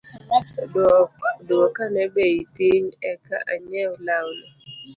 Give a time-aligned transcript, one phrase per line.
[1.45, 4.47] Duokane bei piny eka anyiew lawni